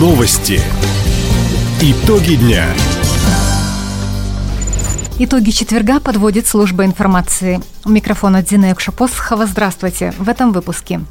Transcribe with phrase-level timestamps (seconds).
[0.00, 0.58] Новости.
[1.82, 2.64] Итоги дня.
[5.18, 7.60] Итоги четверга подводит служба информации.
[7.84, 9.44] У микрофона Дина Экшапосхова.
[9.44, 10.14] Здравствуйте.
[10.18, 11.02] В этом выпуске.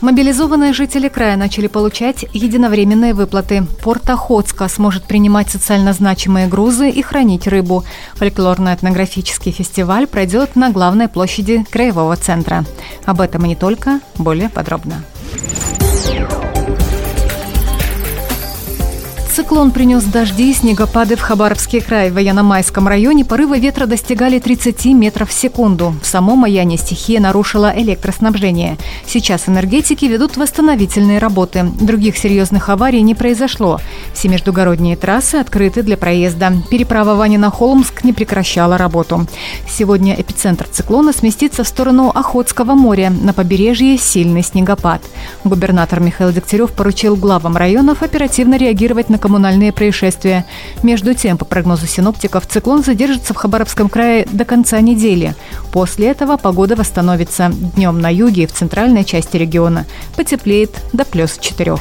[0.00, 3.64] Мобилизованные жители края начали получать единовременные выплаты.
[3.82, 7.82] Порт Охотска сможет принимать социально значимые грузы и хранить рыбу.
[8.14, 12.64] Фольклорно-этнографический фестиваль пройдет на главной площади Краевого центра.
[13.06, 15.02] Об этом и не только, более подробно.
[19.40, 22.10] Циклон принес дожди и снегопады в Хабаровский край.
[22.10, 25.94] В Военно-Майском районе порывы ветра достигали 30 метров в секунду.
[26.02, 28.76] В самом Маяне стихия нарушила электроснабжение.
[29.06, 31.72] Сейчас энергетики ведут восстановительные работы.
[31.80, 33.80] Других серьезных аварий не произошло.
[34.12, 36.52] Все междугородние трассы открыты для проезда.
[36.70, 39.26] Переправа Ванина-Холмск не прекращала работу.
[39.66, 43.08] Сегодня эпицентр циклона сместится в сторону Охотского моря.
[43.08, 45.00] На побережье сильный снегопад.
[45.44, 50.44] Губернатор Михаил Дегтярев поручил главам районов оперативно реагировать на коммунальные происшествия.
[50.82, 55.36] Между тем, по прогнозу синоптиков, циклон задержится в Хабаровском крае до конца недели.
[55.70, 57.52] После этого погода восстановится.
[57.76, 59.86] Днем на юге и в центральной части региона
[60.16, 61.76] потеплеет до плюс 4.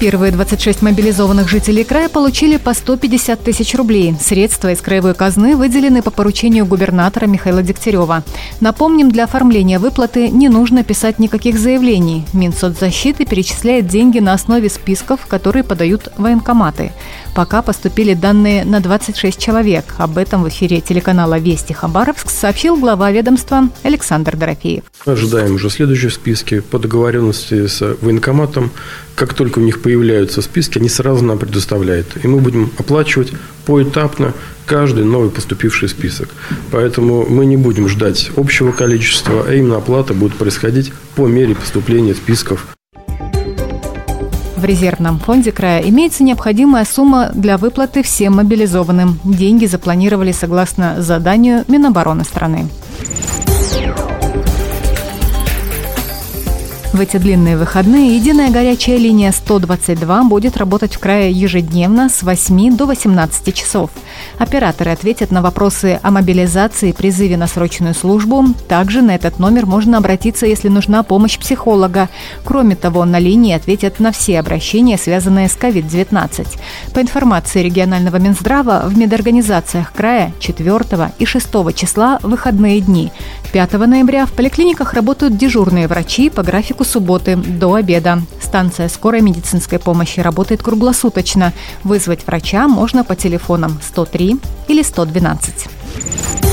[0.00, 4.16] Первые 26 мобилизованных жителей края получили по 150 тысяч рублей.
[4.18, 8.24] Средства из краевой казны выделены по поручению губернатора Михаила Дегтярева.
[8.60, 12.24] Напомним, для оформления выплаты не нужно писать никаких заявлений.
[12.32, 16.92] Минсоцзащиты перечисляет деньги на основе списков, которые подают военкоматы.
[17.34, 19.96] Пока поступили данные на 26 человек.
[19.98, 24.84] Об этом в эфире телеканала «Вести Хабаровск» сообщил глава ведомства Александр Дорофеев.
[25.06, 28.70] Ожидаем уже следующие списки по договоренности с военкоматом.
[29.14, 32.06] Как только у них появляются списки, они сразу нам предоставляют.
[32.22, 33.32] И мы будем оплачивать
[33.64, 34.34] поэтапно
[34.66, 36.28] каждый новый поступивший список.
[36.70, 42.14] Поэтому мы не будем ждать общего количества, а именно оплата будет происходить по мере поступления
[42.14, 42.66] списков
[44.60, 49.18] в резервном фонде края имеется необходимая сумма для выплаты всем мобилизованным.
[49.24, 52.68] Деньги запланировали согласно заданию Минобороны страны.
[56.92, 62.76] В эти длинные выходные единая горячая линия 122 будет работать в крае ежедневно с 8
[62.76, 63.90] до 18 часов.
[64.38, 68.44] Операторы ответят на вопросы о мобилизации призыве на срочную службу.
[68.66, 72.08] Также на этот номер можно обратиться, если нужна помощь психолога.
[72.44, 76.48] Кроме того, на линии ответят на все обращения, связанные с COVID-19.
[76.92, 83.12] По информации регионального Минздрава, в медорганизациях края 4 и 6 числа выходные дни.
[83.52, 88.22] 5 ноября в поликлиниках работают дежурные врачи по графику графику субботы до обеда.
[88.40, 91.52] Станция скорой медицинской помощи работает круглосуточно.
[91.84, 94.36] Вызвать врача можно по телефонам 103
[94.68, 96.49] или 112.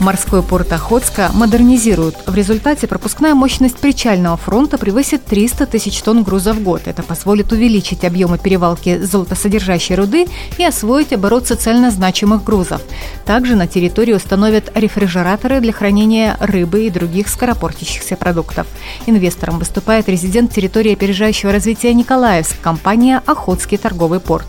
[0.00, 2.16] Морской порт Охотска модернизируют.
[2.26, 6.82] В результате пропускная мощность причального фронта превысит 300 тысяч тонн груза в год.
[6.86, 12.80] Это позволит увеличить объемы перевалки золотосодержащей руды и освоить оборот социально значимых грузов.
[13.26, 18.66] Также на территории установят рефрижераторы для хранения рыбы и других скоропортящихся продуктов.
[19.04, 24.46] Инвестором выступает резидент территории опережающего развития Николаевск, компания «Охотский торговый порт».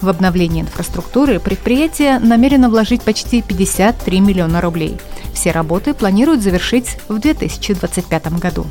[0.00, 4.96] В обновление инфраструктуры предприятие намерено вложить почти 53 миллиона рублей.
[5.34, 8.66] Все работы планируют завершить в 2025 году.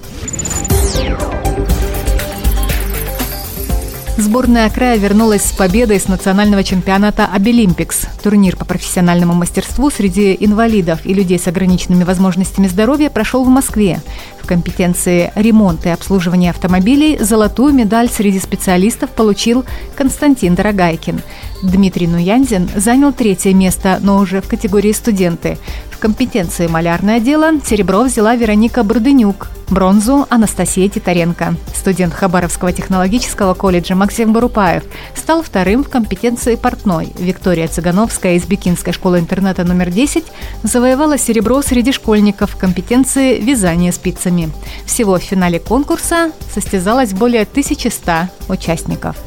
[4.20, 8.02] Сборная края вернулась с победой с национального чемпионата «Обилимпикс».
[8.22, 14.02] Турнир по профессиональному мастерству среди инвалидов и людей с ограниченными возможностями здоровья прошел в Москве.
[14.42, 19.64] В компетенции ремонт и обслуживание автомобилей золотую медаль среди специалистов получил
[19.96, 21.22] Константин Дорогайкин.
[21.64, 25.58] Дмитрий Нуянзин занял третье место, но уже в категории студенты.
[26.00, 31.56] Компетенции малярное дело серебро взяла Вероника Бурдынюк, бронзу– Анастасия Титаренко.
[31.76, 34.84] Студент Хабаровского технологического колледжа Максим Барупаев
[35.14, 37.12] стал вторым в компетенции портной.
[37.20, 40.24] Виктория Цыгановская из Бикинской школы интернета номер 10
[40.64, 44.52] завоевала серебро среди школьников в компетенции вязания спицами.
[44.86, 49.18] Всего в финале конкурса состязалось более 1100 участников.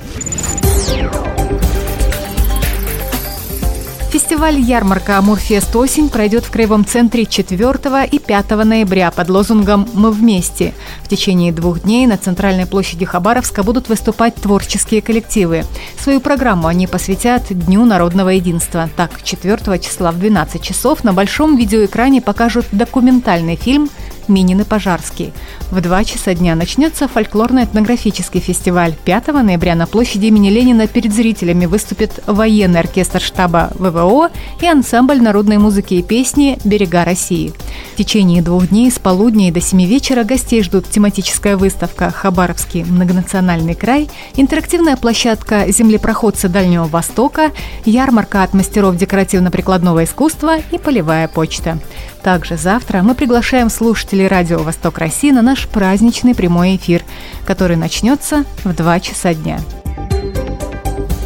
[4.12, 10.10] Фестиваль «Ярмарка Амурфест осень» пройдет в Краевом центре 4 и 5 ноября под лозунгом «Мы
[10.10, 10.74] вместе».
[11.02, 15.64] В течение двух дней на центральной площади Хабаровска будут выступать творческие коллективы.
[15.98, 18.90] Свою программу они посвятят Дню народного единства.
[18.98, 23.88] Так, 4 числа в 12 часов на большом видеоэкране покажут документальный фильм
[24.32, 25.32] Минин и Пожарский.
[25.70, 28.94] В 2 часа дня начнется фольклорно-этнографический фестиваль.
[29.05, 34.31] 5 ноября на площади имени Ленина перед зрителями выступит военный оркестр штаба ВВО
[34.61, 37.52] и ансамбль народной музыки и песни «Берега России».
[37.92, 42.84] В течение двух дней с полудня и до 7 вечера гостей ждут тематическая выставка «Хабаровский
[42.84, 47.52] многонациональный край», интерактивная площадка «Землепроходцы Дальнего Востока»,
[47.84, 51.78] ярмарка от мастеров декоративно-прикладного искусства и полевая почта.
[52.22, 57.02] Также завтра мы приглашаем слушателей радио «Восток России» на наш праздничный прямой эфир,
[57.44, 59.60] который начнется в 2 часа дня.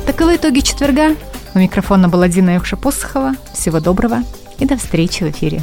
[0.04, 1.14] Таковы итоги четверга.
[1.54, 3.36] У микрофона была Дина Юкша-Посохова.
[3.54, 4.24] Всего доброго
[4.58, 5.62] и до встречи в эфире.